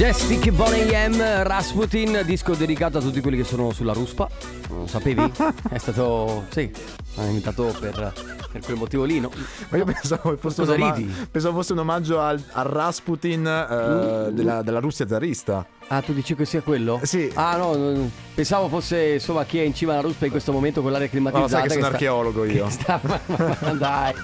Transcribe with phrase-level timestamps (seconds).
[0.00, 4.30] Majestic Bonnie M, Rasputin, disco dedicato a tutti quelli che sono sulla ruspa.
[4.70, 5.30] Non sapevi?
[5.68, 6.46] È stato.
[6.48, 6.72] Sì,
[7.16, 8.10] ha invitato per,
[8.50, 9.20] per quel motivo lì.
[9.20, 9.30] No?
[9.68, 11.14] Ma io pensavo fosse, un, Cosa oma- ridi?
[11.30, 15.66] pensavo fosse un omaggio al, al Rasputin eh, della, della Russia zarista.
[15.88, 16.98] Ah, tu dici che sia quello?
[17.02, 17.30] Sì.
[17.34, 20.80] Ah, no, no, pensavo fosse insomma chi è in cima alla ruspa in questo momento
[20.80, 21.58] con l'aria Ma lo climatizzata.
[21.58, 22.64] sai che sono sta- archeologo io.
[22.64, 24.14] che sta- ma- ma- ma dai.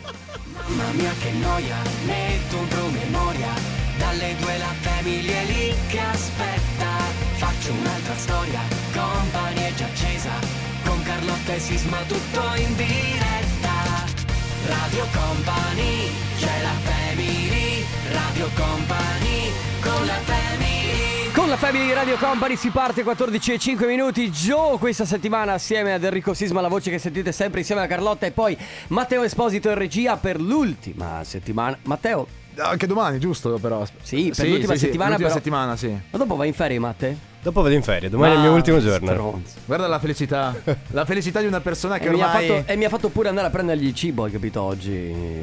[0.68, 4.72] Mamma mia che noia, metto un promemoria Dalle due la
[5.96, 6.88] che aspetta.
[7.36, 8.60] Faccio un'altra storia,
[8.92, 10.30] compagnia è già accesa.
[10.84, 14.04] Con Carlotta e Sisma tutto in diretta.
[14.66, 17.84] Radio Company, c'è la family.
[18.12, 21.32] Radio Company, con la family.
[21.32, 24.30] Con la Family Radio Company si parte 14 e 5 minuti.
[24.30, 28.26] Joe questa settimana assieme ad Enrico Sisma, la voce che sentite sempre insieme a Carlotta
[28.26, 28.56] e poi
[28.88, 31.78] Matteo Esposito in regia per l'ultima settimana.
[31.82, 32.26] Matteo,
[32.58, 33.84] Anche domani, giusto però?
[34.02, 35.88] Sì, per l'ultima settimana, l'ultima però- settimana, sì.
[35.88, 37.34] ma dopo vai in ferie, Matte?
[37.46, 39.06] Dopo vado in ferie, domani è il mio Ah, ultimo giorno.
[39.06, 39.54] stronzo.
[39.66, 40.52] Guarda la felicità.
[40.90, 42.48] la felicità di una persona che E mi, ha ormai...
[42.48, 44.92] fatto, e mi ha fatto pure andare a prendergli il cibo, hai capito, oggi?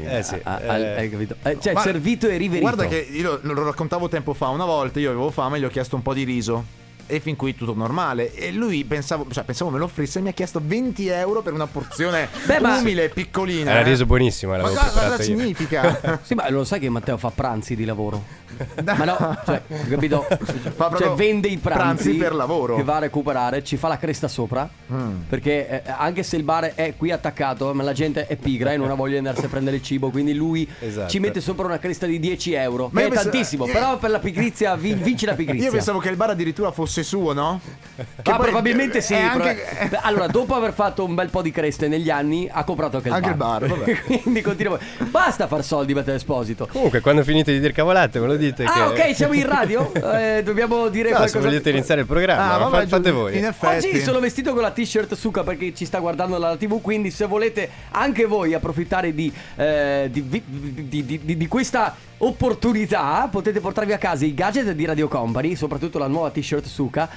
[0.05, 0.67] Eh sì, Ah, eh.
[0.67, 1.35] ah, hai capito?
[1.43, 2.59] Eh, cioè, Guarda- servito e riverito.
[2.73, 5.63] Guarda che io lo, lo raccontavo tempo fa, una volta io avevo fame e gli
[5.65, 6.65] ho chiesto un po' di riso.
[7.13, 8.33] E fin qui tutto normale.
[8.33, 11.53] E lui pensavo, cioè pensavo me lo offrisse e mi ha chiesto 20 euro per
[11.53, 13.69] una porzione Beh, ma- umile, piccolina.
[13.69, 13.83] Era eh.
[13.83, 16.21] riso buonissimo, Ma cosa, cosa significa?
[16.23, 18.41] Sì, ma lo sai che Matteo fa pranzi di lavoro?
[18.83, 20.25] Ma no, cioè, capito?
[20.75, 22.75] Proprio cioè, vende i pranzi, pranzi per lavoro.
[22.75, 24.67] Che va a recuperare, ci fa la cresta sopra.
[24.91, 25.21] Mm.
[25.29, 28.77] Perché eh, anche se il bar è qui attaccato, ma la gente è pigra e
[28.77, 30.09] non ha voglia di andarsi a prendere il cibo.
[30.09, 31.09] Quindi lui Esatto.
[31.09, 32.89] ci mette sopra una cresta di 10 euro.
[32.91, 35.65] Ma che è penso- tantissimo, io- però per la pigrizia vin- vinci la pigrizia.
[35.65, 37.59] Io pensavo che il bar addirittura fosse suo, no?
[37.95, 39.13] Che Ah, poi- probabilmente sì.
[39.13, 39.57] è anche-
[39.89, 43.07] però- Allora, dopo aver fatto un bel po' di creste negli anni, ha comprato anche
[43.09, 44.01] il Anche il bar, vabbè.
[44.23, 44.77] Quindi continua.
[45.09, 46.67] Basta far soldi, Matteo Esposito.
[46.71, 48.63] Comunque, quando finite di dire cavolate, me lo dite.
[48.63, 49.01] Ah, che...
[49.09, 49.91] ok, siamo in radio.
[49.93, 51.45] Eh, dobbiamo dire No, se qualcosa.
[51.47, 53.37] volete iniziare il programma, Ah, vabbè, fa- fate voi.
[53.37, 53.87] In effetti.
[53.87, 57.25] Oggi sono vestito con la t-shirt Suka perché ci sta guardando dalla TV, quindi se
[57.25, 63.59] volete anche voi approfittare di, eh, di, di- di- di- di- di questa opportunità, potete
[63.59, 67.09] portarvi a casa i gadget di Radio Company, soprattutto la nuova t-shirt Suka.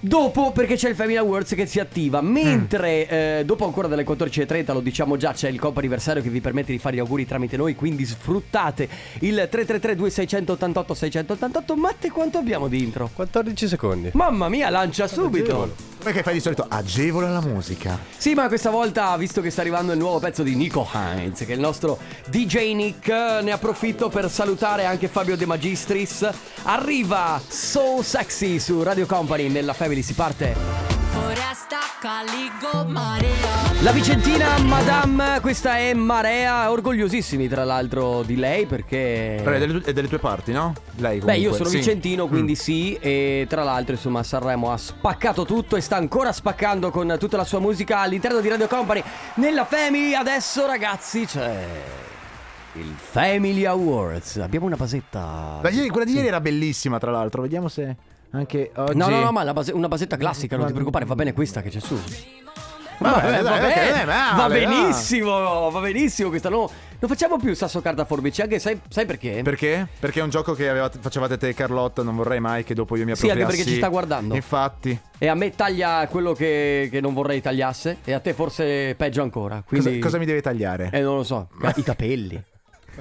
[0.00, 4.72] Dopo, perché c'è il Family Awards che si attiva, mentre eh, dopo ancora dalle 14.30,
[4.72, 7.56] lo diciamo già, c'è il Coppa anniversario che vi permette di fare gli auguri tramite
[7.56, 8.88] noi, quindi sfruttate
[9.20, 11.76] il 333-2688-688.
[11.76, 13.10] Matte, quanto abbiamo di intro?
[13.12, 14.10] 14 secondi.
[14.12, 15.96] Mamma mia, lancia subito!
[16.08, 16.64] Che fai di solito?
[16.66, 17.98] Agevola la musica.
[18.16, 21.52] Sì, ma questa volta, visto che sta arrivando il nuovo pezzo di Nico Heinz, che
[21.52, 21.98] è il nostro
[22.28, 26.28] DJ Nick, ne approfitto per salutare anche Fabio De Magistris.
[26.62, 30.97] Arriva So Sexy su Radio Company, nella Family si parte.
[31.18, 39.40] Foresta Caligo Marea La Vicentina Madame, questa è Marea, orgogliosissimi tra l'altro di lei perché...
[39.42, 40.74] Però è delle, è delle tue parti, no?
[40.96, 41.36] Lei Beh, comunque.
[41.36, 41.78] io sono sì.
[41.78, 46.90] vicentino, quindi sì, e tra l'altro, insomma, Sanremo ha spaccato tutto e sta ancora spaccando
[46.90, 49.02] con tutta la sua musica all'interno di Radio Company.
[49.34, 51.66] Nella Family adesso, ragazzi, c'è
[52.74, 54.36] il Family Awards.
[54.36, 55.58] Abbiamo una basetta.
[55.62, 57.42] La ieri- quella di ieri era bellissima, tra l'altro.
[57.42, 57.96] Vediamo se
[58.30, 58.96] anche oggi.
[58.96, 61.70] No, no, no, ma base- una basetta classica, non ti preoccupare, va bene questa che
[61.70, 61.98] c'è su.
[63.00, 66.48] Vabbè, dai, va, ok, bene, dai, male, va benissimo, va benissimo questa.
[66.48, 66.68] No,
[66.98, 69.40] non facciamo più sasso carta forbice, anche sai, sai perché?
[69.44, 69.86] Perché?
[70.00, 72.02] Perché è un gioco che avevate- facevate te e Carlotta.
[72.02, 73.56] Non vorrei mai che dopo io mi Sì, anche appropriassi.
[73.56, 74.34] perché ci sta guardando.
[74.34, 75.00] Infatti.
[75.16, 77.98] E a me taglia quello che, che non vorrei tagliasse.
[78.02, 79.62] E a te forse peggio ancora.
[79.64, 79.90] Quindi...
[79.90, 80.90] Cosa, cosa mi deve tagliare?
[80.92, 81.50] Eh, non lo so.
[81.76, 82.42] I capelli.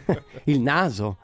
[0.45, 1.17] Il naso.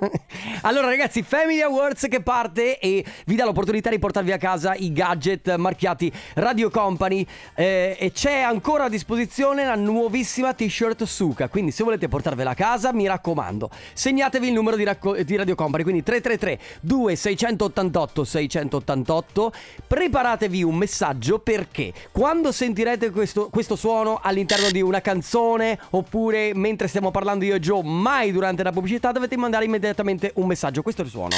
[0.62, 4.92] Allora ragazzi, Family Awards che parte e vi dà l'opportunità di portarvi a casa i
[4.92, 7.26] gadget marchiati Radio Company.
[7.54, 12.54] Eh, e c'è ancora a disposizione la nuovissima t-shirt Suka, quindi se volete portarvela a
[12.54, 19.52] casa mi raccomando, segnatevi il numero di, racco- di Radio Company, quindi 333 2688 688,
[19.86, 26.88] preparatevi un messaggio perché quando sentirete questo, questo suono all'interno di una canzone oppure mentre
[26.88, 29.89] stiamo parlando io e Joe, mai durante la pubblicità dovete mandare immediatamente
[30.34, 30.82] un messaggio.
[30.82, 31.36] Questo è il suono.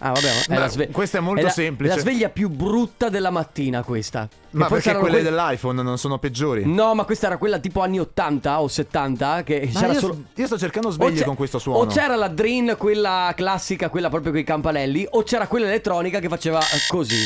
[0.00, 1.92] Ah, vabbè, è Beh, sve- questa è molto la- semplice.
[1.92, 4.28] È la sveglia più brutta della mattina, questa.
[4.30, 6.66] Che Ma perché quelle que- dell'iPhone non sono peggiori?
[6.66, 10.22] No, ma questa era quella tipo anni 80 o 70 che Ma c'era io, solo
[10.34, 11.78] io sto cercando sveglie con questo suono.
[11.78, 16.18] O c'era la Dream, quella classica, quella proprio con i campanelli, o c'era quella elettronica
[16.20, 17.16] che faceva eh, così.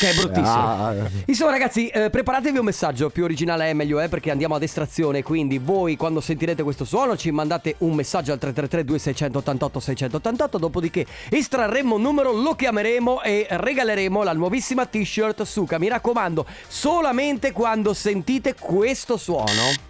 [0.00, 0.48] Che è bruttissimo.
[0.48, 1.10] Ah, eh.
[1.26, 3.10] Insomma, ragazzi, eh, preparatevi un messaggio.
[3.10, 5.22] Più originale è meglio è perché andiamo ad estrazione.
[5.22, 10.56] Quindi, voi quando sentirete questo suono, ci mandate un messaggio al 333-2688-688.
[10.56, 15.78] Dopodiché estrarremo un numero, lo chiameremo e regaleremo la nuovissima t-shirt Suka.
[15.78, 19.89] Mi raccomando, solamente quando sentite questo suono.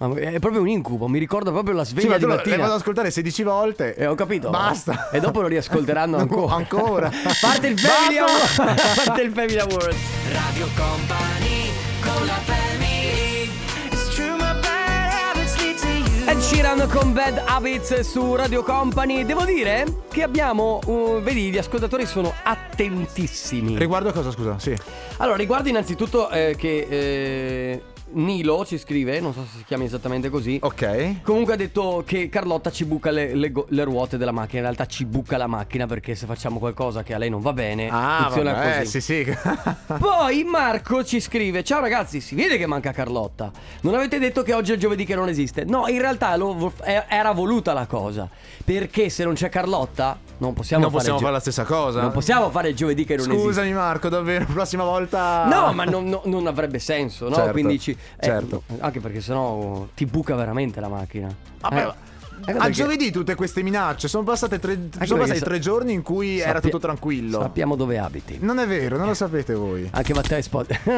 [0.00, 2.56] Ma È proprio un incubo, mi ricorda proprio la Sì, sveglia ma di mattina.
[2.56, 3.94] le vado ad ascoltare 16 volte.
[3.94, 4.48] Eh, ho capito.
[4.48, 5.10] Basta.
[5.10, 6.54] E dopo lo riascolteranno No, ancora.
[6.54, 7.10] ancora.
[7.38, 8.62] Parte il Family Basta.
[8.62, 8.80] Award.
[9.04, 9.94] Parte il Family Award.
[10.32, 11.70] Radio Company
[12.00, 13.50] con la family
[13.90, 18.62] It's true my bad habits lead to you Ed Sheeran con Bad Habits su Radio
[18.62, 19.26] Company.
[19.26, 23.76] Devo dire che abbiamo, uh, vedi, gli ascoltatori sono attentissimi.
[23.76, 24.58] Riguardo a cosa, scusa?
[24.58, 24.74] Sì.
[25.18, 27.82] Allora, riguardo innanzitutto eh, che eh,
[28.12, 30.58] Nilo ci scrive, non so se si chiami esattamente così.
[30.62, 31.22] Ok.
[31.22, 34.58] Comunque ha detto che Carlotta ci buca le, le le ruote della macchina.
[34.58, 37.52] In realtà ci buca la macchina perché se facciamo qualcosa che a lei non va
[37.52, 39.00] bene, Ah, funziona vabbè, così.
[39.00, 39.36] sì, sì.
[39.98, 43.50] Poi Marco ci scrive: Ciao ragazzi, si vede che manca Carlotta.
[43.82, 45.64] Non avete detto che oggi è il giovedì che non esiste.
[45.64, 46.72] No, in realtà lo-
[47.08, 48.28] era voluta la cosa.
[48.64, 52.00] Perché se non c'è Carlotta, non possiamo, non fare, possiamo gio- fare la stessa cosa.
[52.02, 53.42] Non possiamo fare il giovedì che non esiste.
[53.46, 55.46] Scusami Marco, davvero, prossima volta...
[55.46, 57.34] No, ma non, no- non avrebbe senso, no?
[57.34, 58.62] Certo, Quindi ci, eh, certo.
[58.80, 61.28] anche perché sennò ti buca veramente la macchina.
[61.60, 61.94] Vabbè, Eh, ma-
[62.42, 65.92] anche A perché giovedì tutte queste minacce, sono, passate tre, sono passati sa- tre giorni
[65.92, 67.38] in cui era sappia- tutto tranquillo.
[67.38, 68.38] Sappiamo dove abiti.
[68.40, 69.86] Non è vero, non lo sapete voi.
[69.92, 70.74] Anche Matteo Esposito.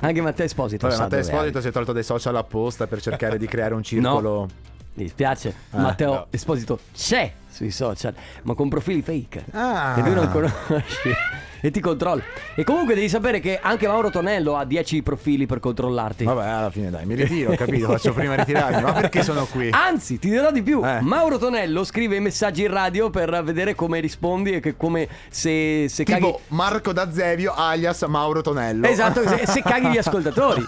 [0.00, 0.88] Anche Matteo Esposito.
[0.88, 4.40] Vabbè, Matteo Esposito si è tolto dai social apposta per cercare di creare un circolo.
[4.42, 4.68] abiti.
[4.94, 6.26] Mi dispiace, Ah, Matteo no.
[6.30, 9.44] Esposito c'è sui social, ma con profili fake.
[9.52, 9.92] Ah.
[9.96, 11.14] Che tu non conosci.
[11.62, 12.22] e ti controlli.
[12.56, 16.24] E comunque devi sapere che anche Mauro Tonello ha 10 profili per controllarti.
[16.24, 18.82] Vabbè, alla fine dai, mi ritiro, ho capito, faccio prima ritirarmi.
[18.82, 19.68] Ma perché sono qui?
[19.70, 20.84] Anzi, ti dirò di più.
[20.84, 21.00] Eh.
[21.02, 25.86] Mauro Tonello scrive i messaggi in radio per vedere come rispondi e che come se,
[25.88, 26.24] se caghi.
[26.24, 28.86] Tipo Marco D'Azzevio alias Mauro Tonello.
[28.86, 30.62] Esatto, se, se caghi gli ascoltatori.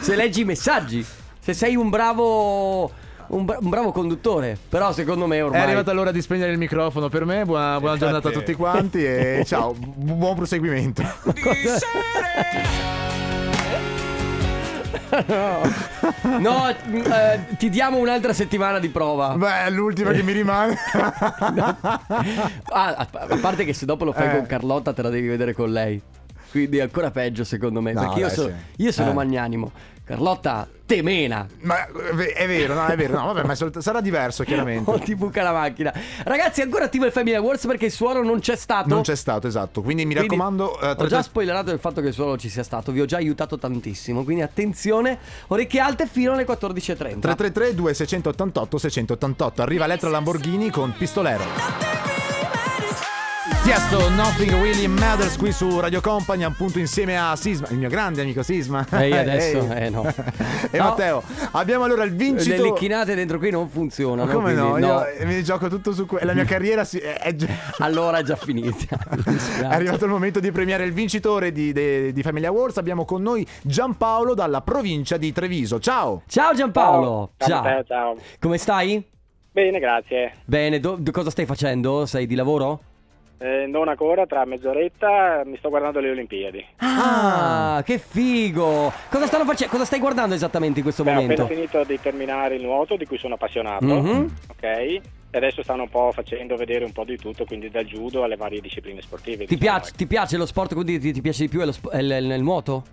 [0.00, 1.04] Se leggi i messaggi.
[1.40, 3.02] Se sei un bravo.
[3.28, 4.56] Un, bra- un bravo conduttore.
[4.68, 5.60] Però secondo me È ormai.
[5.62, 7.44] arrivata l'ora di spegnere il microfono per me.
[7.44, 11.02] Buona, buona giornata a tutti quanti e ciao, bu- buon proseguimento.
[16.40, 19.36] No, eh, ti diamo un'altra settimana di prova.
[19.36, 20.76] Beh, è l'ultima che mi rimane.
[22.76, 24.36] Ah, a, parte che se dopo lo fai Eh.
[24.36, 26.00] con Carlotta te la devi vedere con lei.
[26.50, 27.92] Quindi è ancora peggio secondo me.
[27.92, 28.82] No, perché io, dai, so- sì.
[28.82, 29.14] io sono Eh.
[29.14, 29.70] magnanimo.
[30.04, 31.46] Carlotta te mena.
[31.60, 33.18] Ma eh, è vero, no, è vero.
[33.18, 34.88] No, vabbè, ma è solt- sarà diverso, chiaramente.
[34.92, 35.92] O ti buca la macchina.
[36.24, 38.88] Ragazzi, ancora attivo il Family Awards perché il suono non c'è stato.
[38.88, 39.80] Non c'è stato, esatto.
[39.80, 40.78] Quindi mi Quindi raccomando.
[40.80, 42.92] eh, ho tre- già spoilerato il fatto che il suono ci sia stato.
[42.92, 44.24] Vi ho già aiutato tantissimo.
[44.24, 47.20] Quindi attenzione, orecchie alte fino alle 14.30.
[47.20, 52.13] 333 2688 688 Arriva Elettra Lamborghini con Pistolero
[53.64, 58.20] Tiesto Nothing Really Matters qui su Radio Company appunto insieme a Sisma il mio grande
[58.20, 59.86] amico Sisma Ehi, adesso, Ehi.
[59.86, 60.04] eh, no.
[60.70, 60.84] e No.
[60.84, 61.22] Matteo
[61.52, 64.30] abbiamo allora il Le vincitore licchinate dentro qui non funzionano.
[64.30, 64.70] come no?
[64.72, 67.46] quindi Io eh, mi gioco tutto su que- la mia carriera si- è, è già-
[67.78, 68.98] Allora è già finita.
[69.60, 73.22] È arrivato il momento di premiare il vincitore di, de- di Family Awards abbiamo con
[73.22, 77.30] noi Giampaolo dalla provincia di Treviso ciao Ciao Giampaolo.
[77.38, 77.62] Ciao.
[77.62, 78.16] Matteo, ciao.
[78.40, 79.02] Come stai?
[79.50, 80.34] Bene, grazie.
[80.44, 82.04] Bene, do- do- cosa stai facendo?
[82.04, 82.80] Sei di lavoro?
[83.38, 86.64] Eh, non ancora, tra mezz'oretta mi sto guardando le Olimpiadi.
[86.78, 88.92] Ah, che figo!
[89.10, 89.72] Cosa stanno facendo?
[89.72, 91.42] Cosa stai guardando esattamente in questo Beh, ho momento?
[91.42, 94.34] appena finito di terminare il nuoto di cui sono appassionato, Mhm.
[94.50, 94.62] ok?
[94.62, 95.02] E
[95.32, 98.60] adesso stanno un po' facendo vedere un po' di tutto, quindi dal judo alle varie
[98.60, 99.46] discipline sportive.
[99.46, 100.72] Ti, diciamo, piace, ti piace lo sport?
[100.74, 102.84] Quindi ti, ti piace di più è lo è il, il- il nuoto?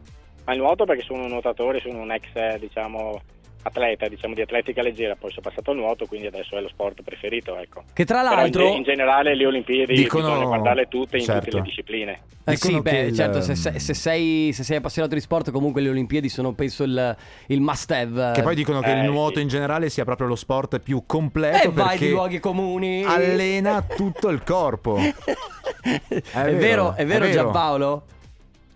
[0.45, 3.21] Ma il nuoto perché sono un nuotatore, sono un ex, eh, diciamo,
[3.63, 7.01] atleta, diciamo di atletica leggera, poi sono passato al nuoto, quindi adesso è lo sport
[7.03, 7.83] preferito, ecco.
[7.93, 8.63] Che tra in, l'altro...
[8.69, 11.43] ge- in generale le Olimpiadi Dicono- bisogna guardarle tutte in certo.
[11.45, 12.19] tutte le discipline.
[12.43, 15.51] Eh sì, beh, che il- certo, se, se- se sei, se sei appassionato di sport,
[15.51, 17.15] comunque le Olimpiadi sono, penso, il,
[17.47, 18.31] il must have.
[18.33, 19.41] Che poi dicono che Eh, il nuoto sì.
[19.43, 23.03] in generale sia proprio lo sport più completo E vai di luoghi comuni.
[23.03, 24.97] allena tutto il corpo.
[25.81, 28.03] È, vero, è vero, Giampaolo?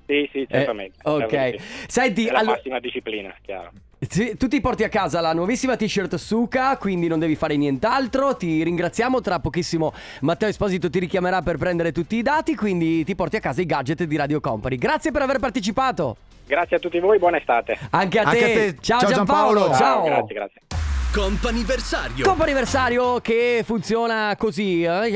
[0.05, 0.97] Sì, sì, Eh, certamente.
[1.03, 1.19] ok.
[1.19, 1.85] certamente sì.
[1.87, 3.71] Senti, È la allora- massima disciplina, chiaro.
[4.09, 8.35] Sì, tu ti porti a casa la nuovissima t-shirt Suka, quindi non devi fare nient'altro.
[8.35, 9.21] Ti ringraziamo.
[9.21, 12.55] Tra pochissimo Matteo Esposito ti richiamerà per prendere tutti i dati.
[12.55, 14.77] Quindi ti porti a casa i gadget di Radio Company.
[14.77, 16.17] Grazie per aver partecipato.
[16.47, 17.77] Grazie a tutti voi, buona estate.
[17.91, 18.45] Anche a, Anche te.
[18.45, 18.75] a te.
[18.79, 19.59] Ciao, Ciao, Giampaolo.
[19.69, 19.75] Giampaolo.
[19.75, 20.03] Ciao.
[20.03, 20.61] Grazie, grazie.
[21.15, 22.25] Comp'anniversario.
[22.27, 24.83] Comp'anniversario che funziona così.
[24.83, 25.07] eh,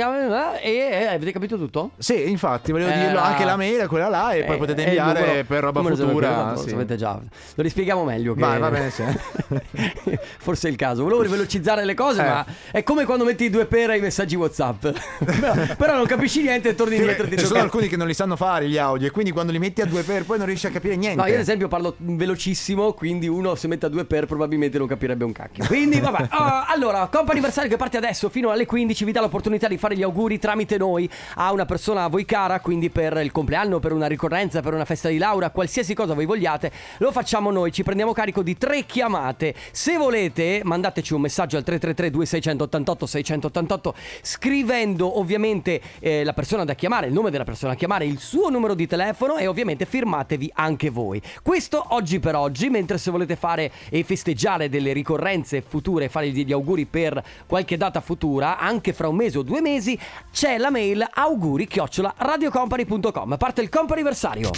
[0.64, 1.92] E eh, avete capito tutto?
[1.98, 4.86] Sì, infatti, volevo Eh, dirlo, anche la mail, quella là, e poi Eh, potete eh,
[4.86, 6.52] inviare numero- per roba numero futura.
[6.54, 6.70] lo sì.
[6.70, 7.20] sapete già.
[7.56, 8.34] Lo rispieghiamo meglio.
[8.34, 8.40] Che...
[8.40, 9.04] Vai, va bene, sì.
[10.40, 11.04] Forse è il caso.
[11.04, 12.26] Volevo velocizzare le cose, Eh.
[12.26, 14.88] ma è come quando metti i due per ai messaggi WhatsApp.
[15.26, 17.26] però, però non capisci niente e torni Sì, indietro.
[17.26, 19.32] e ci ti sono tocca- alcuni che non li sanno fare gli audio e quindi
[19.32, 21.20] quando li metti a due per poi non riesci a capire niente.
[21.22, 24.88] No, io ad esempio parlo velocissimo, quindi uno se mette a due per probabilmente non
[24.88, 25.66] capirebbe un cacchio.
[25.66, 29.22] Quindi Quindi vabbè, uh, allora, compo anniversario che parte adesso fino alle 15 vi dà
[29.22, 33.18] l'opportunità di fare gli auguri tramite noi a una persona a voi cara, quindi per
[33.18, 37.12] il compleanno, per una ricorrenza, per una festa di laurea, qualsiasi cosa voi vogliate, lo
[37.12, 39.56] facciamo noi, ci prendiamo carico di tre chiamate.
[39.72, 46.76] Se volete, mandateci un messaggio al 333 2688 688 scrivendo ovviamente eh, la persona da
[46.76, 50.52] chiamare, il nome della persona da chiamare, il suo numero di telefono e ovviamente firmatevi
[50.54, 51.20] anche voi.
[51.42, 55.78] Questo oggi per oggi, mentre se volete fare e festeggiare delle ricorrenze future,
[56.10, 60.00] fare gli auguri per qualche data futura, anche fra un mese o due mesi,
[60.32, 63.38] c'è la mail auguri chiocciola radiocompany.com.
[63.38, 64.52] Parte il comp'anniversario.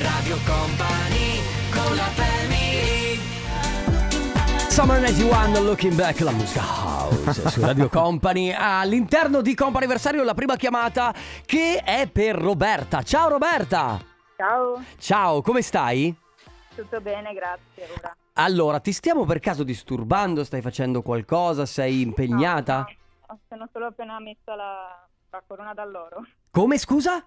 [0.00, 3.20] Radio Company con la family
[4.68, 10.56] Summer 91 Looking Back la musica house su Radio Company all'interno di Comp'anniversario la prima
[10.56, 11.14] chiamata
[11.46, 13.02] che è per Roberta.
[13.02, 14.00] Ciao Roberta.
[14.36, 16.14] Ciao, Ciao, come stai?
[16.74, 17.88] tutto bene, grazie.
[17.96, 18.16] Ora.
[18.36, 20.42] Allora, ti stiamo per caso disturbando?
[20.42, 21.66] Stai facendo qualcosa?
[21.66, 22.78] Sei impegnata?
[22.78, 22.86] No,
[23.28, 26.26] no, sono solo appena messa la, la corona d'alloro.
[26.50, 27.24] Come scusa?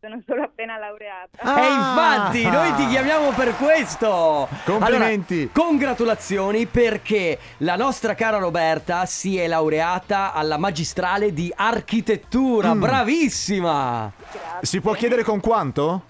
[0.00, 1.38] Sono solo appena laureata.
[1.40, 1.60] Ah.
[1.60, 4.48] E infatti, noi ti chiamiamo per questo.
[4.64, 5.34] Complimenti.
[5.34, 12.74] Allora, congratulazioni perché la nostra cara Roberta si è laureata alla magistrale di architettura.
[12.74, 12.80] Mm.
[12.80, 14.12] Bravissima!
[14.18, 14.66] Grazie.
[14.66, 16.02] Si può chiedere con quanto?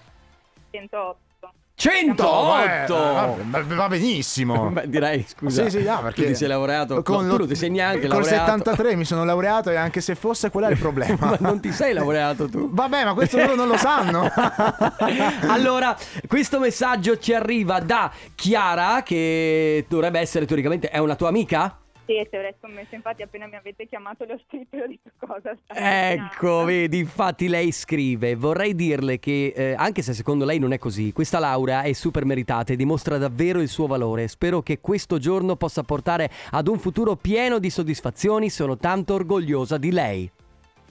[0.71, 1.29] 108.
[1.81, 2.93] 108!
[2.93, 4.69] Eh, va, va benissimo.
[4.71, 5.63] Beh, direi, scusa.
[5.63, 7.01] Sì, sì, no, perché tu ti sei laureato.
[7.01, 8.51] con no, lo- tu ti sei neanche Col laureato.
[8.51, 11.17] 73 mi sono laureato e anche se fosse qual è il problema?
[11.31, 12.69] Ma non ti sei laureato tu.
[12.71, 14.31] Vabbè, ma questo loro non lo sanno.
[15.47, 15.97] allora,
[16.27, 21.77] questo messaggio ci arriva da Chiara, che dovrebbe essere teoricamente è una tua amica?
[22.29, 25.55] Ci avrei scommesso, infatti appena mi avete chiamato le ho scritto e ho detto cosa
[25.63, 30.73] sta Ecco, vedi, infatti lei scrive, vorrei dirle che eh, anche se secondo lei non
[30.73, 34.27] è così, questa laurea è super meritata e dimostra davvero il suo valore.
[34.27, 39.77] Spero che questo giorno possa portare ad un futuro pieno di soddisfazioni, sono tanto orgogliosa
[39.77, 40.31] di lei.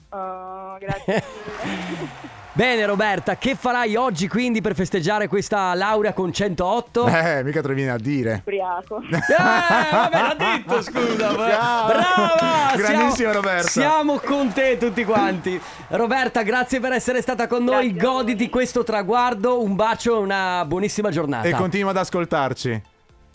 [0.09, 1.23] Oh, grazie
[1.63, 2.39] mille.
[2.53, 7.07] Bene Roberta, che farai oggi quindi per festeggiare questa laurea con 108?
[7.07, 8.41] Eh, mica te lo viene a dire.
[8.43, 9.01] Ubriaco.
[9.31, 11.31] Eh, vabbè, l'ha detto, scusa.
[11.31, 12.73] Brava.
[12.75, 13.67] Grandissima siamo, Roberta.
[13.67, 15.59] Siamo con te tutti quanti.
[15.89, 17.93] Roberta, grazie per essere stata con noi.
[17.93, 18.23] Grazie a voi.
[18.23, 19.61] Goditi questo traguardo.
[19.61, 21.47] Un bacio e una buonissima giornata.
[21.47, 22.81] E continua ad ascoltarci.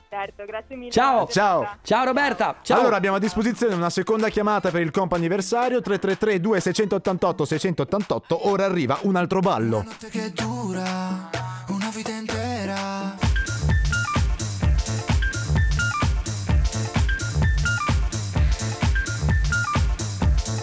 [0.08, 0.90] Certo, grazie mille.
[0.90, 1.26] Ciao.
[1.26, 1.58] Ciao.
[1.58, 1.78] Roberta.
[1.82, 2.56] Ciao Roberta.
[2.62, 2.78] Ciao.
[2.80, 8.64] Allora abbiamo a disposizione una seconda chiamata per il comp anniversario 333 2688 688 ora
[8.64, 9.82] arriva un altro ballo.
[9.82, 11.28] notte che dura
[11.68, 13.14] una vita intera.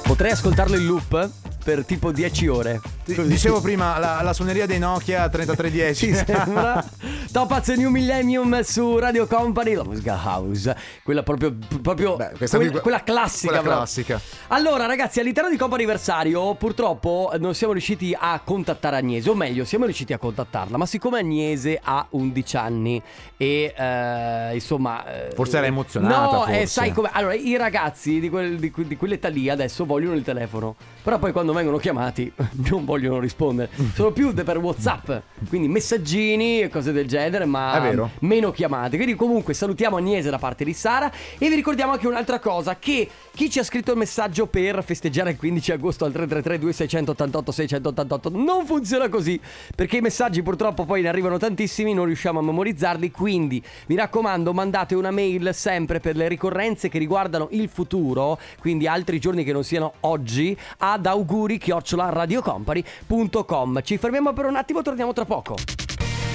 [0.04, 1.30] Potrei ascoltarlo in loop
[1.64, 2.82] per tipo 10 ore.
[3.06, 3.28] Così.
[3.28, 6.06] Dicevo prima la, la suoneria dei Nokia 3310.
[6.08, 6.84] Ci sembra
[7.32, 12.72] Topaz New Millennium su Radio Company La musica house Quella proprio, proprio Beh, questa quella,
[12.72, 14.22] qui- quella classica quella classica.
[14.48, 19.66] Allora ragazzi all'interno di Compo Anniversario Purtroppo non siamo riusciti a contattare Agnese O meglio
[19.66, 23.02] siamo riusciti a contattarla Ma siccome Agnese ha 11 anni
[23.36, 28.30] E eh, insomma eh, Forse era emozionata, No eh, sai come Allora i ragazzi di,
[28.30, 32.32] quel- di di quell'età lì Adesso vogliono il telefono Però poi quando vengono chiamati
[32.70, 35.12] Non vogliono rispondere Sono più per Whatsapp
[35.48, 37.72] Quindi messaggini e cose del genere Ma
[38.20, 38.96] meno chiamate.
[38.96, 43.08] Quindi comunque salutiamo Agnese da parte di Sara e vi ricordiamo anche un'altra cosa che
[43.34, 48.30] chi ci ha scritto il messaggio per festeggiare il 15 agosto al 333 2688 688
[48.30, 49.40] non funziona così
[49.76, 54.54] perché i messaggi purtroppo poi ne arrivano tantissimi, non riusciamo a memorizzarli, quindi mi raccomando
[54.54, 59.54] mandate una mail sempre per le ricorrenze che riguardano il futuro, quindi altri giorni che
[59.54, 63.82] non siano oggi ad auguri chiocciola radiocompany.com.
[63.84, 65.56] Ci fermiamo per un attimo, torniamo tra poco.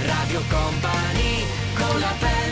[0.04, 2.47] Radio Company con la family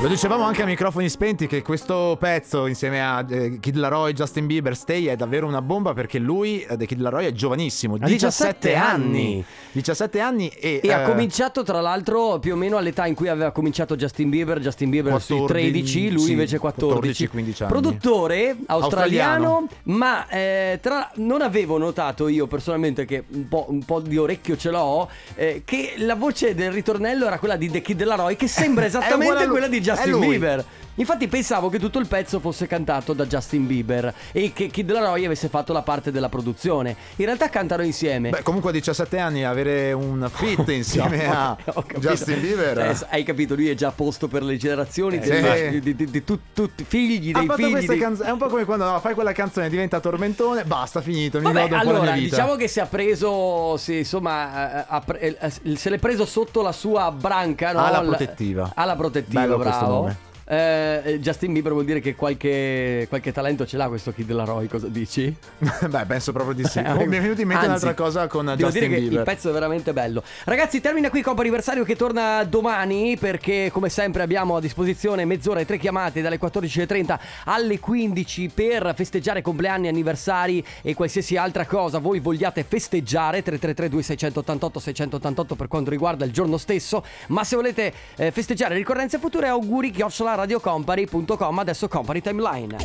[0.00, 4.14] Lo dicevamo anche a microfoni spenti che questo pezzo insieme a eh, Kid Laroi e
[4.14, 7.96] Justin Bieber Stay è davvero una bomba perché lui, eh, The Kid Laroi, è giovanissimo,
[7.98, 9.44] Ha 17 anni.
[9.72, 13.26] 17 anni e, E ha eh, cominciato tra l'altro più o meno all'età in cui
[13.26, 17.24] aveva cominciato Justin Bieber, Justin Bieber sui 14, 13, lui sì, invece 14.
[17.32, 17.52] 14-15 anni.
[17.68, 19.68] Produttore australiano, Australiano.
[19.82, 24.56] ma eh, tra- non avevo notato io personalmente che un po', un po' di orecchio
[24.56, 28.46] ce l'ho, eh, che la voce del ritornello era quella di The Kid Laroi che
[28.46, 30.20] sembra esattamente quella di Justin.
[30.20, 30.64] Bieber.
[30.98, 35.24] Infatti pensavo che tutto il pezzo fosse cantato da Justin Bieber e che Kid Laroi
[35.24, 36.96] avesse fatto la parte della produzione.
[37.16, 38.30] In realtà cantano insieme.
[38.30, 41.84] Beh, comunque a 17 anni avere un fit insieme No, a.
[41.98, 42.78] Justin Bieber.
[42.78, 45.80] Eh, hai capito, lui è già a posto per le generazioni Eh, sì.
[45.80, 47.98] di, di- di tut- tutti figli Ha dei fatto figli dei...
[47.98, 48.28] canzoni.
[48.28, 51.38] È un po' come quando no, fai quella canzone, diventa tormentone, basta, finito.
[51.38, 52.36] Mi Vabbè, godo un po' la allora, mia vita.
[52.36, 56.60] diciamo che si è preso, sì, insomma, eh, ha pre- eh, se l'è preso sotto
[56.62, 57.84] la sua branca, no?
[57.84, 58.72] Ala L- protettiva.
[58.74, 60.26] Ala protettiva, Bello bravo.
[60.50, 64.88] Eh, Justin Bieber vuol dire che qualche, qualche talento ce l'ha questo Kid Laroi, cosa
[64.88, 65.34] dici?
[65.58, 66.76] Beh, penso proprio di sì.
[66.88, 69.18] Eh, mi è venuto in mente anzi, un'altra cosa con Justin dire che Bieber.
[69.18, 70.22] il pezzo è veramente bello.
[70.44, 75.60] Ragazzi, termina qui Coppa Anniversario che torna domani perché come sempre abbiamo a disposizione mezz'ora
[75.60, 81.98] e tre chiamate dalle 14.30 alle 15 per festeggiare compleanni, anniversari e qualsiasi altra cosa
[81.98, 87.92] voi vogliate festeggiare 333 2688 688 per quanto riguarda il giorno stesso, ma se volete
[88.16, 89.90] eh, festeggiare ricorrenze future auguri
[90.38, 92.76] radiocompany.com adesso Company Timeline.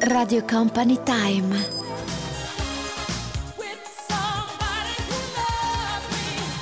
[0.00, 1.81] Radio Company Time.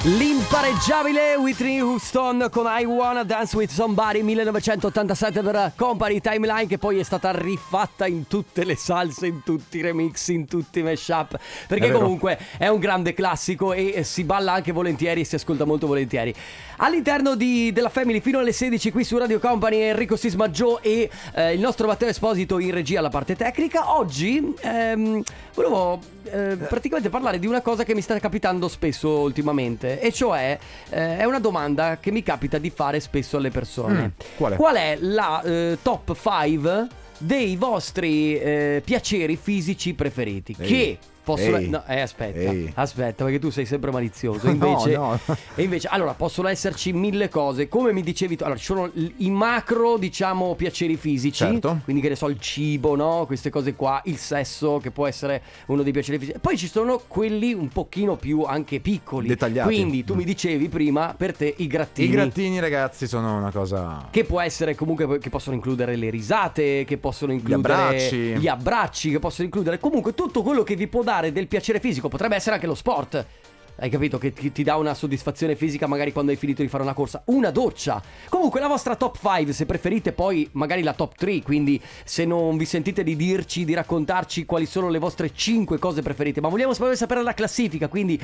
[0.02, 6.98] L'impareggiabile Whitney Houston con I Wanna Dance With Somebody 1987 per Company Timeline che poi
[6.98, 11.38] è stata rifatta in tutte le salse, in tutti i remix, in tutti i mashup
[11.68, 15.66] perché È comunque è un grande classico e si balla anche volentieri e si ascolta
[15.66, 16.34] molto volentieri.
[16.78, 21.52] All'interno di- della Family fino alle 16 qui su Radio Company Enrico Sismaggio e eh,
[21.52, 23.94] il nostro Matteo Esposito in regia alla parte tecnica.
[23.94, 29.89] Oggi ehm, volevo eh, praticamente parlare di una cosa che mi sta capitando spesso ultimamente
[29.98, 30.58] e cioè
[30.90, 34.02] eh, è una domanda che mi capita di fare spesso alle persone.
[34.02, 34.56] Mm, qual è?
[34.56, 36.86] Qual è la eh, top 5
[37.18, 40.54] dei vostri eh, piaceri fisici preferiti?
[40.58, 40.68] Ehi.
[40.68, 41.56] Che possono...
[41.56, 41.68] Ehi.
[41.68, 42.72] No, eh, aspetta, Ehi.
[42.74, 44.48] aspetta, perché tu sei sempre malizioso.
[44.60, 45.18] No, Invece, no.
[45.54, 47.68] e invece, allora, possono esserci mille cose.
[47.68, 51.44] Come mi dicevi tu, allora, ci sono i macro, diciamo, piaceri fisici.
[51.44, 51.80] Certo.
[51.84, 53.24] Quindi, che ne so, il cibo, no?
[53.26, 56.38] Queste cose qua, il sesso, che può essere uno dei piaceri fisici.
[56.38, 59.28] Poi ci sono quelli un pochino più anche piccoli.
[59.28, 59.68] Dettagliati.
[59.68, 62.08] Quindi, tu mi dicevi prima, per te, i grattini.
[62.08, 64.08] I grattini, ragazzi, sono una cosa.
[64.10, 68.16] Che può essere comunque che possono includere le risate, che possono includere abbracci.
[68.36, 72.08] gli abbracci, che possono includere comunque tutto quello che vi può dare del piacere fisico,
[72.08, 73.26] potrebbe essere anche lo sport.
[73.82, 76.82] Hai capito che ti, ti dà una soddisfazione fisica magari quando hai finito di fare
[76.82, 78.02] una corsa, una doccia.
[78.28, 82.58] Comunque la vostra top 5, se preferite poi magari la top 3, quindi se non
[82.58, 86.74] vi sentite di dirci, di raccontarci quali sono le vostre 5 cose preferite, ma vogliamo
[86.74, 88.20] sapere la classifica, quindi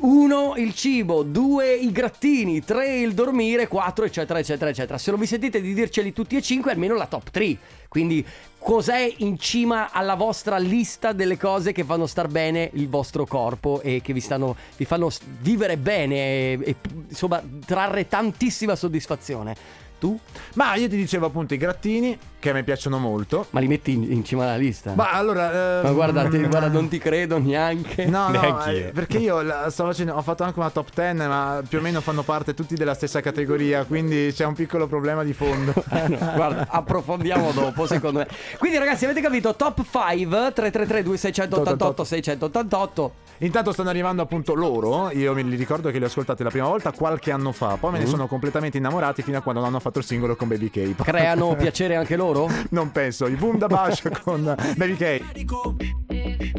[0.00, 4.98] 1 il cibo, 2 i grattini, 3 il dormire, 4 eccetera eccetera eccetera.
[4.98, 7.56] Se non vi sentite di dirceli tutti e 5, almeno la top 3.
[7.88, 8.24] Quindi
[8.58, 13.80] cos'è in cima alla vostra lista delle cose che fanno star bene il vostro corpo
[13.80, 16.76] e che vi, stanno, vi fanno s- vivere bene e, e,
[17.08, 19.56] insomma trarre tantissima soddisfazione?
[19.98, 20.16] Tu?
[20.54, 23.46] Ma io ti dicevo appunto i grattini, che a me piacciono molto.
[23.50, 24.92] Ma li metti in, in cima alla lista?
[24.94, 25.80] Ma allora.
[25.80, 28.06] eh, Ma guarda, ti- mm, guarda, non ti credo neanche.
[28.06, 31.78] No, no, eh, perché io la- facendo, ho fatto anche una top 10, ma più
[31.78, 35.72] o meno fanno parte tutti della stessa categoria, quindi c'è un piccolo problema di fondo.
[35.90, 38.28] Eh, no, guarda, approfondiamo dopo, secondo me.
[38.58, 39.56] Quindi, ragazzi, avete capito?
[39.56, 43.12] Top 5 333 2688 688.
[43.40, 46.66] Intanto stanno arrivando appunto loro, io me li ricordo che li ho ascoltati la prima
[46.66, 47.92] volta qualche anno fa, poi Mm.
[47.94, 50.70] me ne sono completamente innamorati fino a quando non hanno fatto il singolo con Baby
[50.70, 50.94] K.
[51.02, 52.50] Creano piacere anche loro?
[52.70, 55.44] Non penso, i Boom da Bash con Baby K.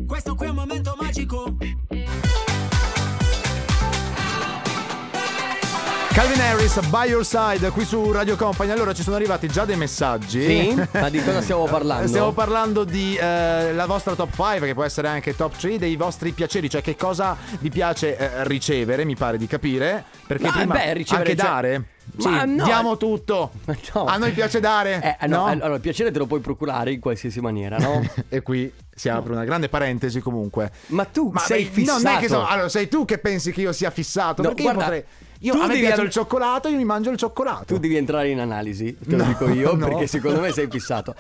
[0.06, 1.56] Questo qui è un momento magico.
[6.12, 8.72] Calvin Harris, By Your Side, qui su Radio Company.
[8.72, 10.44] Allora ci sono arrivati già dei messaggi.
[10.44, 10.84] Sì?
[10.94, 12.08] Ma di cosa stiamo parlando?
[12.08, 15.96] Stiamo parlando di eh, la vostra top 5, che può essere anche top 3, dei
[15.96, 20.04] vostri piaceri, cioè che cosa vi piace eh, ricevere, mi pare di capire.
[20.28, 21.84] Perché Ma, prima beh, ricevere, anche cioè- dare.
[22.18, 22.64] Sì, Ma no.
[22.64, 23.52] diamo tutto.
[23.94, 24.06] No.
[24.06, 25.18] A noi piace dare.
[25.20, 28.02] Eh, no, Allora, il piacere te lo puoi procurare in qualsiasi maniera, no?
[28.30, 30.72] e qui si apre una grande parentesi comunque.
[30.88, 32.02] Ma tu Ma sei beh, fissato.
[32.04, 34.64] Non è che so, allora sei tu che pensi che io sia fissato, No, perché
[34.64, 35.06] guarda, io potrei
[35.42, 37.66] io, tu a me devi piace il cioccolato, io mi mangio il cioccolato.
[37.74, 39.88] Tu devi entrare in analisi, te lo No, dico io, no.
[39.88, 41.16] perché secondo me sei fissato.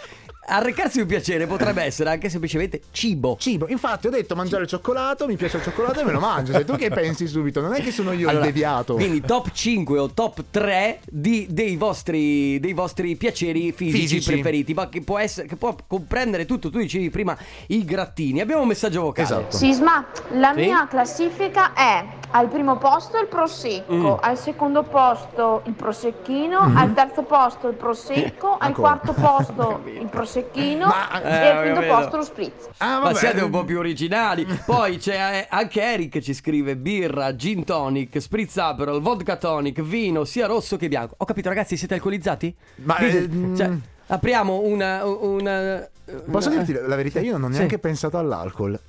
[0.51, 3.37] Arrecarsi un piacere potrebbe essere anche semplicemente cibo.
[3.39, 6.53] Cibo, infatti ho detto mangiare il cioccolato, mi piace il cioccolato e me lo mangio.
[6.53, 8.95] Sei tu che pensi subito, non è che sono io Allora, il deviato.
[8.95, 14.31] Quindi top 5 o top 3 di- dei, vostri, dei vostri piaceri fisici, Fisici.
[14.31, 16.69] preferiti, ma che può, essere, che può comprendere tutto.
[16.71, 18.41] Tu dicevi prima i grattini.
[18.41, 19.27] Abbiamo un messaggio vocale.
[19.27, 19.55] Esatto.
[19.55, 20.61] Sisma, la Sì?
[20.61, 24.05] mia classifica è al primo posto il prosecco, Mm.
[24.21, 26.77] al secondo posto il prosecchino, Mhm.
[26.77, 31.61] al terzo posto il prosecco, al quarto posto il prosecchino prosecchino Ma- e Eh, al
[31.63, 31.93] quinto vedo.
[31.95, 32.69] posto lo spritz.
[32.77, 34.45] Ah, Ma siete un po' più originali.
[34.65, 40.47] Poi c'è anche Eric ci scrive birra, gin tonic, spritz aperol, vodka tonic, vino, sia
[40.47, 41.15] rosso che bianco.
[41.17, 42.55] Ho capito ragazzi, siete alcolizzati?
[42.83, 43.77] Ma, Dite- eh, cioè, mm.
[44.07, 45.05] apriamo una...
[45.05, 45.87] una
[46.29, 47.19] Posso dirti la verità?
[47.19, 47.57] Io non ho Sì.
[47.59, 48.79] neanche pensato all'alcol.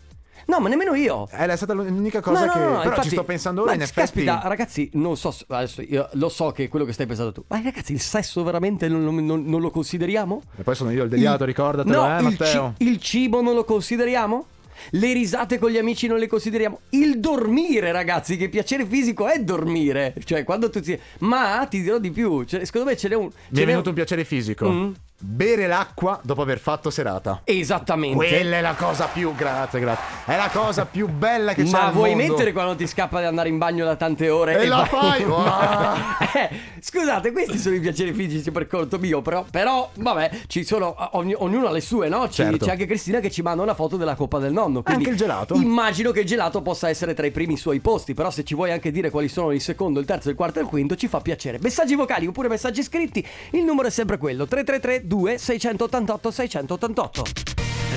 [0.50, 1.28] No, ma nemmeno io.
[1.30, 2.58] Eh, è stata l'unica cosa No, che.
[2.58, 4.00] no, no, Però infatti- ci sto pensando ora, in effetti.
[4.00, 5.32] Caspita, ragazzi, non so.
[5.48, 7.44] Adesso io lo so che è quello che stai pensando tu.
[7.46, 10.42] Ma ragazzi, il sesso veramente non, non- non lo consideriamo?
[10.56, 12.74] E poi sono io il deviato, Il- ricordatelo, no, eh, il, Matteo.
[12.76, 14.46] ci- il cibo non lo consideriamo?
[14.92, 16.80] Le risate con gli amici non le consideriamo?
[16.90, 20.14] Il dormire, ragazzi, che piacere fisico è dormire.
[20.24, 20.98] Cioè, quando tu ti.
[21.18, 22.44] Ma ti dirò di più.
[22.44, 23.24] Cioè, secondo me ce n'è un.
[23.26, 23.94] Mi ce è n'è venuto un un...
[23.94, 24.68] piacere fisico.
[24.70, 24.90] Mm.
[25.22, 27.42] Bere l'acqua dopo aver fatto serata.
[27.44, 28.16] Esattamente.
[28.16, 29.34] Quella è la cosa più.
[29.34, 30.04] Grazie, grazie.
[30.24, 32.32] È la cosa più bella che c'è Ma al vuoi mondo.
[32.32, 34.58] mettere quando ti scappa di andare in bagno da tante ore?
[34.58, 35.24] E la vai- fai?
[35.30, 35.94] Wow.
[36.34, 40.94] Eh, scusate, questi sono i piaceri fisici per conto mio, però, però vabbè, ci sono,
[41.12, 42.26] ogni- ognuno ha le sue, no?
[42.28, 42.64] Ci- Certo.
[42.64, 44.82] C'è anche Cristina che ci manda una foto della coppa del nonno.
[44.82, 45.54] quindi Anche il gelato?
[45.54, 48.70] Immagino che il gelato possa essere tra i primi suoi posti, però se ci vuoi
[48.72, 51.20] anche dire quali sono il secondo, il terzo, il quarto e il quinto, ci fa
[51.20, 51.58] piacere.
[51.60, 57.24] Messaggi vocali oppure messaggi scritti, il numero è sempre quello, 333 2688 688.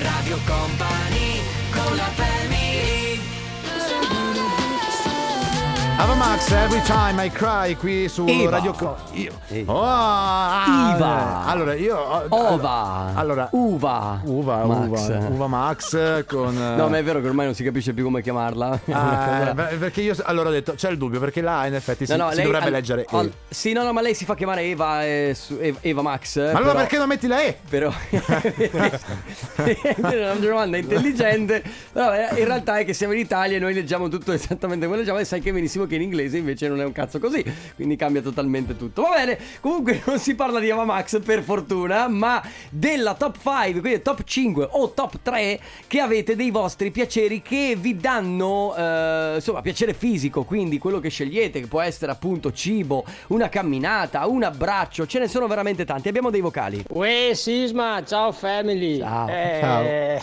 [0.02, 2.33] Radio Company con la family
[5.96, 8.50] Ava Max, Every Time I Cry qui su Eva.
[8.50, 9.32] Radio Co- io.
[9.46, 9.62] Sì.
[9.66, 11.44] Oh, ah, Iva.
[11.46, 12.26] Allora, io.
[12.30, 13.12] Ova.
[13.14, 13.48] Allora.
[13.52, 14.20] Uva.
[14.24, 14.88] Uva, Max.
[15.08, 16.52] uva, uva Max con.
[16.76, 18.80] No, ma è vero che ormai non si capisce più come chiamarla.
[18.90, 22.16] Ah, eh, perché io allora ho detto c'è il dubbio perché là in effetti si,
[22.16, 23.32] No, no, si lei- dovrebbe al- leggere al- E.
[23.54, 26.36] Sì, no, no, ma lei si fa chiamare Eva, eh, su- Eva, Eva Max.
[26.52, 27.56] Ma allora perché non metti la E?
[27.68, 27.90] Però
[29.54, 29.76] è
[30.18, 31.62] una domanda intelligente.
[31.92, 34.98] Però eh, in realtà è che siamo in Italia e noi leggiamo tutto esattamente come
[34.98, 37.44] leggiamo e sai che benissimo che in inglese invece non è un cazzo così.
[37.74, 39.02] Quindi cambia totalmente tutto.
[39.02, 43.80] Va bene, comunque non si parla di Eva Max per fortuna, ma della top 5,
[43.80, 49.32] quindi top 5 o top 3 che avete dei vostri piaceri che vi danno eh,
[49.36, 54.42] insomma piacere fisico, quindi quello che scegliete che può essere appunto cibo, una camminata, un
[54.42, 56.08] abbraccio, ce ne sono veramente tanti.
[56.08, 56.84] Abbiamo dei vocali.
[56.90, 58.98] Uè Sisma, ciao family.
[58.98, 59.28] Ciao.
[59.28, 60.20] Eh,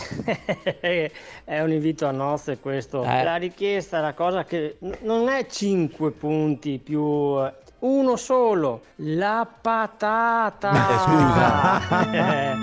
[1.44, 3.02] è un invito a nozze questo.
[3.02, 3.22] Eh.
[3.22, 7.02] La richiesta, la cosa che n- non è 5 punti più
[7.44, 10.70] eh, uno solo, la patata.
[12.12, 12.54] Eh.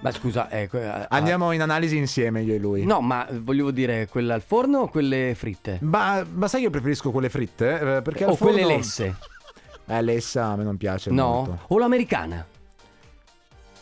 [0.00, 0.68] Ma scusa, eh,
[1.08, 2.84] Andiamo in analisi insieme io e lui.
[2.86, 5.78] No, ma volevo dire quelle al forno o quelle fritte?
[5.82, 7.96] Ma, ma sai che io preferisco quelle fritte?
[7.96, 8.52] Eh, Perché o al forno...
[8.52, 9.16] quelle lesse?
[9.86, 11.26] Eh, lessa a me non piace No?
[11.28, 11.58] molto.
[11.68, 12.46] O l'americana?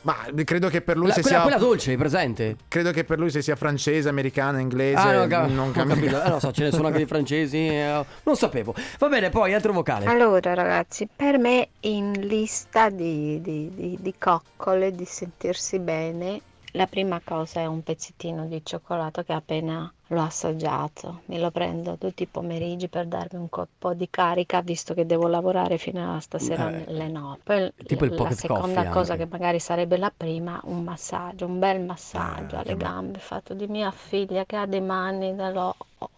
[0.04, 2.56] Ma credo che per lui La- se quella, sia quella dolce, presente?
[2.68, 5.94] Credo che per lui se sia francese, americana, inglese Ah, no, ca- non ho cambia.
[5.96, 6.22] capito.
[6.22, 7.56] Eh, lo so, ce ne sono anche di francesi.
[7.66, 8.74] eh, non sapevo.
[8.98, 10.04] Va bene, poi altro vocale.
[10.06, 16.40] Allora ragazzi, per me in lista di, di- di- di coccole, di sentirsi bene,
[16.72, 21.96] la prima cosa è un pezzettino di cioccolato che appena l'ho assaggiato, me lo prendo
[21.98, 26.20] tutti i pomeriggi per darmi un po' di carica, visto che devo lavorare fino a
[26.20, 27.38] stasera Eh, alle 9.
[27.42, 29.16] Poi tipo il la pocket seconda coffee cosa anche.
[29.16, 33.66] che magari sarebbe la prima, un massaggio, un bel massaggio Ah, alle gambe fatto di
[33.66, 35.76] mia figlia che ha dei mani dello-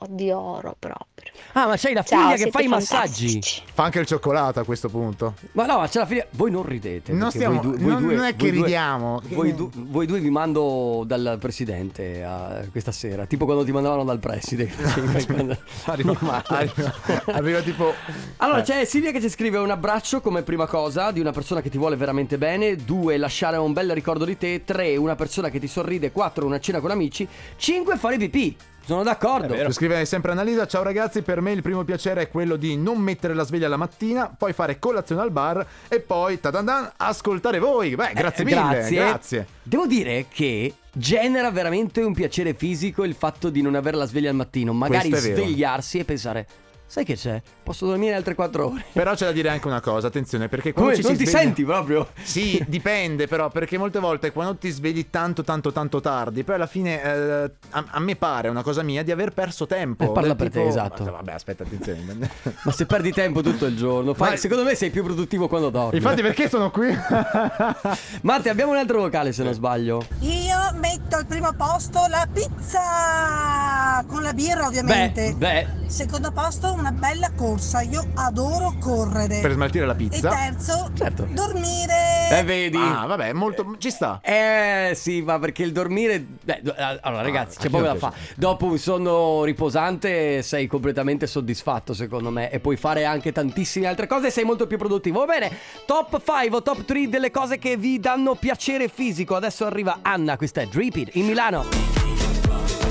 [0.09, 1.33] di oro proprio.
[1.53, 3.41] Ah, ma c'hai la Ciao, figlia che fa i massaggi.
[3.73, 5.35] Fa anche il cioccolato a questo punto.
[5.53, 6.27] Ma no, ma c'è la figlia.
[6.31, 7.13] Voi non ridete.
[7.13, 9.21] Non stiamo- voi due- voi non- due- non è che voi due- ridiamo.
[9.29, 13.25] Voi, du- voi due vi mando dal presidente a questa sera.
[13.27, 14.71] Tipo quando ti mandavano dal preside.
[15.87, 16.95] Arriva, arriva,
[17.27, 17.93] arriva tipo.
[18.39, 18.63] Allora, Eh.
[18.63, 21.79] c'è Silvia che ci scrive un abbraccio come prima cosa di una persona che ti
[21.79, 22.77] vuole veramente bene.
[22.77, 24.63] Due, lasciare un bel ricordo di te.
[24.65, 26.13] Tre, una persona che ti sorride.
[26.13, 27.27] Quattro, una cena con amici.
[27.57, 28.57] Cinque, fare pipì.
[28.87, 29.57] Sono d'accordo.
[29.57, 32.99] Ci scrive sempre Annalisa, ciao ragazzi, per me il primo piacere è quello di non
[32.99, 37.97] mettere la sveglia la mattina, poi fare colazione al bar e poi tadandan, ascoltare voi.
[37.97, 38.97] Beh, grazie Eh, mille, grazie.
[38.97, 39.47] grazie.
[39.61, 44.31] Devo dire che genera veramente un piacere fisico il fatto di non avere la sveglia
[44.31, 44.73] al mattino.
[44.73, 46.47] Magari svegliarsi e pensare,
[46.87, 47.41] sai che c'è?
[47.63, 48.85] Posso dormire altre quattro ore.
[48.93, 51.03] Però c'è da dire anche una cosa, attenzione, perché quando Come?
[51.03, 52.09] ci Non si ti sveglia- senti proprio?
[52.23, 56.67] Sì, dipende però, perché molte volte quando ti svegli tanto tanto tanto tardi, poi alla
[56.67, 60.05] fine eh, a, a me pare, una cosa mia, di aver perso tempo.
[60.05, 61.05] Eh, parla per te, tipo- esatto.
[61.05, 62.05] Ma- Vabbè, aspetta, attenzione.
[62.63, 65.71] Ma se perdi tempo tutto il giorno, fai- Ma- secondo me sei più produttivo quando
[65.71, 65.97] dormi.
[65.99, 66.97] Infatti perché sono qui?
[68.23, 70.05] Matte, abbiamo un altro vocale se non sbaglio.
[70.21, 75.35] Io metto al primo posto la pizza con la birra ovviamente.
[75.37, 75.89] Beh, beh.
[75.89, 79.41] Secondo posto una bella corsa, io adoro correre.
[79.41, 80.29] Per smaltire la E pizza.
[80.29, 81.27] terzo, Certo.
[81.31, 82.29] dormire.
[82.31, 82.77] Eh, vedi?
[82.77, 83.77] Ah, vabbè, molto.
[83.79, 84.21] Ci sta.
[84.23, 86.21] Eh sì, ma perché il dormire.
[86.43, 88.15] Beh, do- allora, ragazzi, a c'è poco da fare.
[88.37, 92.51] Dopo un sonno riposante sei completamente soddisfatto, secondo me.
[92.51, 95.21] E puoi fare anche tantissime altre cose e sei molto più produttivo.
[95.21, 95.51] Va bene,
[95.87, 99.35] top 5 o top 3 delle cose che vi danno piacere fisico.
[99.37, 102.26] Adesso arriva Anna, questa è Drip It in Milano.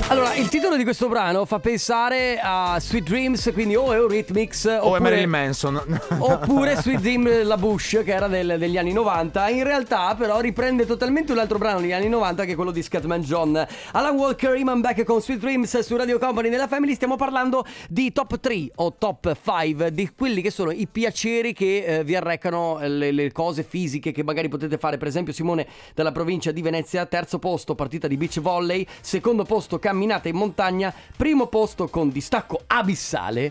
[0.08, 4.76] Allora, il titolo di questo brano fa pensare a Sweet Dreams, quindi o Eurythmics O
[4.84, 6.00] oppure- Marilyn Manson.
[6.18, 10.86] Oppure Sweet Dream La Bush che era del- degli anni 90 In realtà però riprende
[10.86, 13.66] totalmente un altro brano degli anni 90 Che è quello di Scatman John.
[13.92, 16.94] Alan Walker, Iman Beck con Sweet Dreams su Radio Company nella Family.
[16.94, 21.84] Stiamo parlando di top 3 o top 5 Di quelli che sono i piaceri che
[21.84, 24.98] eh, vi arrecano eh, le, le cose fisiche Che magari potete fare.
[24.98, 28.86] Per esempio Simone dalla provincia di Venezia Terzo posto partita di beach volley.
[29.00, 33.50] Secondo posto camminata in montagna Primo posto con distacco abissale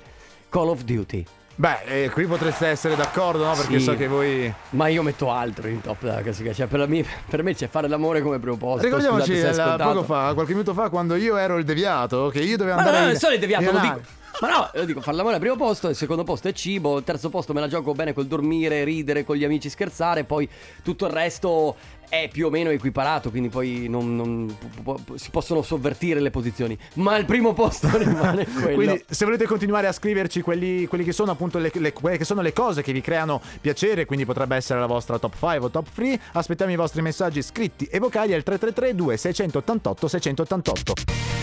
[0.50, 1.26] Call of Duty
[1.58, 3.54] Beh, eh, qui potreste essere d'accordo, no?
[3.54, 3.86] Perché Sì.
[3.86, 4.54] so che voi.
[4.72, 6.54] Ma io metto altro in top della classifica.
[6.54, 8.84] Cioè, per, mia- per me c'è fare l'amore come primo posto.
[8.84, 12.40] Ricordiamoci Scusate è la- poco fa, qualche minuto fa, quando io ero il deviato, che
[12.42, 12.98] io dovevo Ma no, andare.
[12.98, 14.02] no, in- non sono il deviato, in lo dico.
[14.42, 17.04] Ma no, io dico fare l'amore al primo posto, il secondo posto è cibo, il
[17.04, 20.48] terzo posto me la gioco bene col dormire, ridere con gli amici, scherzare, poi
[20.84, 21.76] tutto il resto
[22.10, 26.30] è più o meno equiparato, quindi poi non, non- po- po- si possono sovvertire le
[26.32, 26.78] posizioni.
[26.96, 28.76] Ma il primo posto rimane quello.
[28.76, 32.26] Quindi, se volete continuare a scriverci quelli, quelli che sono appunto le, le- quelle che
[32.26, 35.70] sono le cose che vi creano piacere, quindi potrebbe essere la vostra top 5 o
[35.70, 40.94] top 3, aspettiamo i vostri messaggi scritti e vocali al 333 2688 688.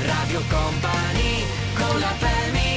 [0.05, 2.72] Radio Company con la family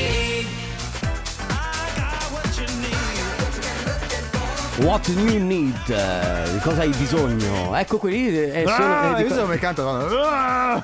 [4.80, 5.74] What you need?
[5.90, 7.76] eh, Di cosa hai bisogno?
[7.76, 8.28] Ecco qui.
[8.38, 10.06] eh, sono- Ah, eh, di io come cantano.
[10.22, 10.84] Ah!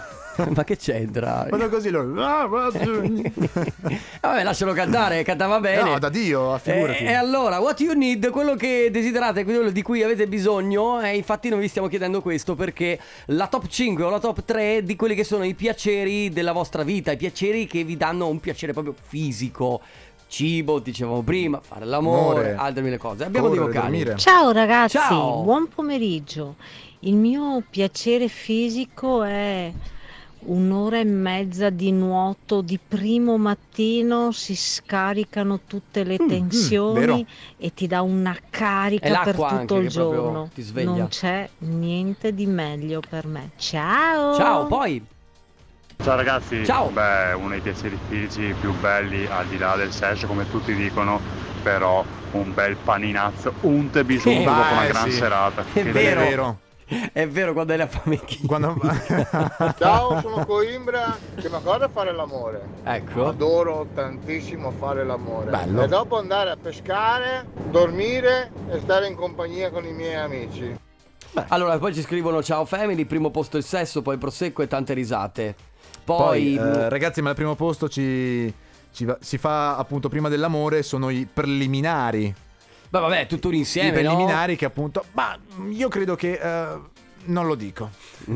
[0.56, 1.46] Ma che c'entra?
[1.50, 2.20] Fanno così loro.
[2.24, 2.48] Ah.
[4.22, 5.84] Vabbè, lascialo cantare, cantava bene.
[5.84, 7.04] No, da Dio, figurati.
[7.04, 11.16] E, e allora, what you need, quello che desiderate, quello di cui avete bisogno, e
[11.18, 14.96] infatti noi vi stiamo chiedendo questo perché la top 5 o la top 3 di
[14.96, 18.72] quelli che sono i piaceri della vostra vita, i piaceri che vi danno un piacere
[18.72, 19.82] proprio fisico.
[20.32, 22.56] Cibo, dicevamo prima, fare l'amore, Amore.
[22.56, 23.26] altre mille cose.
[23.26, 23.98] Abbiamo dei Correre, vocali.
[23.98, 24.18] dormire.
[24.18, 25.42] Ciao ragazzi, Ciao.
[25.44, 26.56] buon pomeriggio.
[27.00, 29.70] Il mio piacere fisico è
[30.44, 37.26] un'ora e mezza di nuoto di primo mattino, si scaricano tutte le tensioni vero.
[37.58, 40.50] e ti dà una carica per l'acqua tutto il che proprio giorno.
[40.54, 40.90] ti sveglia.
[40.92, 43.50] Non c'è niente di meglio per me.
[43.58, 44.34] Ciao!
[44.36, 45.06] Ciao, poi.
[46.04, 46.88] Ciao ragazzi, Ciao.
[46.90, 51.20] beh, uno dei piaceri fisici più belli al di là del sesso, come tutti dicono,
[51.62, 55.12] però un bel paninazzo unte bisogno Eh, dopo una vai, gran sì.
[55.12, 55.62] serata.
[55.62, 56.22] È Che vero.
[56.22, 56.60] È vero.
[57.14, 58.76] È vero quando hai la fame Quando...
[59.78, 61.16] Ciao, sono Coimbra.
[61.36, 62.62] Prima cosa fare l'amore.
[62.84, 63.28] Ecco.
[63.28, 65.52] Adoro tantissimo fare l'amore.
[65.52, 65.84] Bello.
[65.84, 70.76] E dopo andare a pescare, dormire e stare in compagnia con i miei amici.
[71.50, 74.94] Allora, poi ci scrivono ciao family, primo posto il sesso, poi il prosecco e tante
[74.94, 75.56] risate.
[76.04, 78.52] Poi, Poi, mm, eh, ragazzi, ma al primo posto ci,
[78.92, 82.34] ci va- si fa appunto prima dell'amore, sono i preliminari.
[82.90, 84.10] beh, vabbè, tutto un I insieme, no?
[84.10, 85.06] preliminari che appunto...
[85.14, 85.38] Ma
[85.70, 86.34] io credo che...
[86.42, 86.80] eh,
[87.26, 87.90] non lo dico.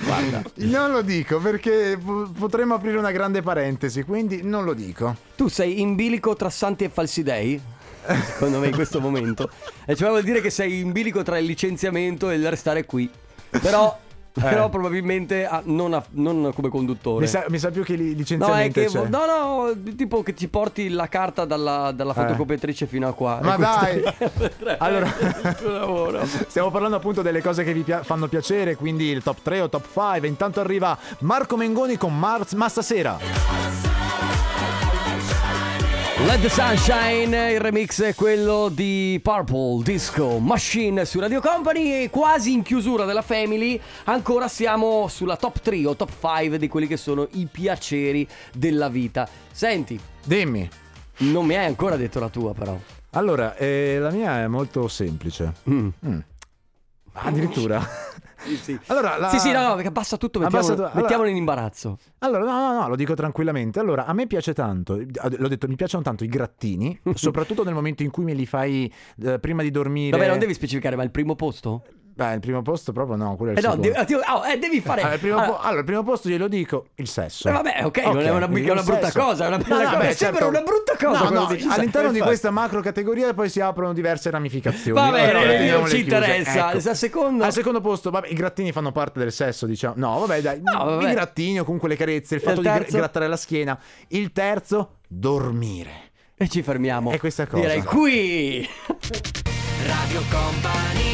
[0.00, 5.16] Guarda, Non lo dico perché po- potremmo aprire una grande parentesi, quindi non lo dico.
[5.36, 7.60] tu sei in bilico tra santi e falsi dei?
[8.06, 9.50] Secondo me in questo momento.
[9.84, 13.10] E cioè vuol dire che sei in bilico tra il licenziamento e il restare qui.
[13.50, 13.98] Però,
[14.40, 17.20] però probabilmente ah, non, a- non come conduttore.
[17.22, 19.06] Mi sa, mi sa più che li- No, è licenziamento che c'è.
[19.08, 22.14] no, no, tipo che ci porti la carta dalla, dalla Eh.
[22.14, 23.40] fotocopiatrice fino a qua.
[23.42, 24.02] Ma dai!
[24.78, 25.12] Allora-.
[26.48, 29.68] Stiamo parlando appunto delle cose che vi pia- fanno piacere, quindi il top 3 o
[29.68, 30.26] top 5.
[30.28, 34.07] Intanto arriva Marco Mengoni con Mars Massa Sera.
[36.26, 42.10] Let the Sunshine, il remix è quello di Purple Disco Machine su Radio Company e
[42.10, 46.88] quasi in chiusura della Family ancora siamo sulla top 3 o top 5 di quelli
[46.88, 49.28] che sono i piaceri della vita.
[49.52, 50.68] Senti, Dimmi.
[51.18, 52.76] non mi hai ancora detto la tua però.
[53.10, 55.52] Allora, eh, la mia è molto semplice.
[55.70, 55.88] Mm.
[56.04, 56.18] Mm.
[57.12, 57.80] Addirittura.
[58.44, 58.78] Sì, sì.
[58.86, 61.98] Allora, la- Sì, sì, no, no, perché abbassa tutto, mettiamolo, Abbassa allora- mettiamolo in imbarazzo.
[62.18, 63.78] Allora, no, no, no, lo dico tranquillamente.
[63.80, 68.02] Allora, a me piace tanto, l'ho detto, mi piacciono tanto i grattini, soprattutto nel momento
[68.02, 70.16] in cui me li fai eh, prima di dormire.
[70.16, 71.82] Vabbè, non devi specificare, ma il primo posto?
[72.18, 73.92] Beh, il primo posto proprio no, quello è Eh il no, secondo.
[74.04, 75.02] devi, oh, eh, devi fare...
[75.02, 77.48] Allora, il primo, Allora, po- allora, il primo posto glielo dico, il sesso.
[77.48, 79.20] Eh, vabbè, ok, non è una- mica una brutta sesso.
[79.20, 79.98] cosa, è una bella No, no, cosa.
[80.08, 80.46] beh, certo.
[80.48, 84.98] una brutta cosa No, no, all'interno di questa macro categoria poi si aprono diverse ramificazioni.
[85.00, 86.14] Va bene, Allora, non teniamole ci chiuse.
[86.16, 86.72] interessa.
[86.72, 86.88] Ecco.
[86.88, 87.44] Al secondo?
[87.44, 89.94] Al secondo posto, vabbè, i grattini fanno parte del sesso, diciamo.
[89.96, 90.60] No, vabbè, dai.
[90.60, 91.08] No, vabbè.
[91.08, 92.96] I grattini o comunque le carezze, il fatto il di terzo?
[92.96, 93.78] grattare la schiena.
[94.08, 96.10] Il terzo, dormire.
[96.36, 97.12] E ci fermiamo.
[97.12, 97.62] E questa cosa.
[97.62, 98.68] Direi qui.
[99.86, 101.07] Radio Company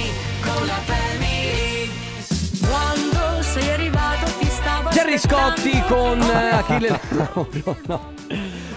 [2.61, 7.77] Quando sei arrivato ti stavo Gerry Scotti con eh, Achille Lauro.
[7.87, 8.13] No.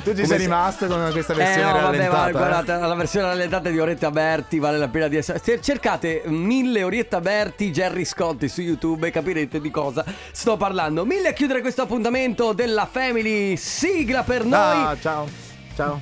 [0.04, 2.22] Tu ci Come sei se- rimasto con questa Eh versione no, vabbè, rallentata.
[2.22, 2.32] ma eh?
[2.32, 5.40] guardate, la versione rallentata di Orietta Berti vale la pena di essere.
[5.44, 11.06] se- Cercate mille Orietta Berti, Gerry Scotti su YouTube e capirete di cosa sto parlando.
[11.06, 13.56] Mille a chiudere questo appuntamento della Family.
[13.58, 14.60] Sigla per noi.
[14.60, 15.28] Ah, ciao.
[15.76, 16.02] Ciao.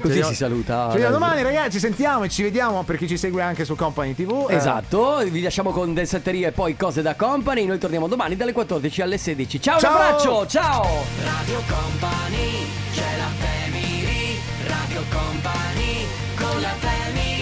[0.00, 0.86] Così si saluta.
[0.88, 1.72] Ci vediamo domani, ragazzi.
[1.72, 4.46] Ci sentiamo e ci vediamo per chi ci segue anche su Company TV.
[4.48, 7.64] Eh, Esatto, vi lasciamo con densetteria e poi cose da company.
[7.66, 9.60] Noi torniamo domani dalle 14 alle 16.
[9.60, 9.90] Ciao, Ciao!
[9.94, 10.82] un abbraccio, ciao!
[11.22, 16.06] Radio Company c'è la family Radio Company
[16.36, 17.39] con la family